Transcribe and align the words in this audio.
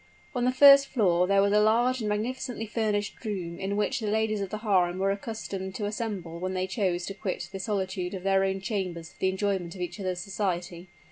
On 0.33 0.45
the 0.45 0.51
first 0.51 0.87
floor 0.87 1.27
there 1.27 1.43
was 1.43 1.53
a 1.53 1.59
large 1.59 1.99
and 1.99 2.09
magnificently 2.09 2.65
furnished 2.65 3.23
room 3.23 3.59
in 3.59 3.75
which 3.77 3.99
the 3.99 4.07
ladies 4.07 4.41
of 4.41 4.49
the 4.49 4.57
harem 4.57 4.97
were 4.97 5.11
accustomed 5.11 5.75
to 5.75 5.85
assemble 5.85 6.39
when 6.39 6.55
they 6.55 6.65
chose 6.65 7.05
to 7.05 7.13
quit 7.13 7.49
the 7.51 7.59
solitude 7.59 8.15
of 8.15 8.23
their 8.23 8.43
own 8.43 8.61
chambers 8.61 9.11
for 9.13 9.19
the 9.19 9.29
enjoyment 9.29 9.75
of 9.75 9.81
each 9.81 9.99
other's 9.99 10.19
society. 10.19 10.87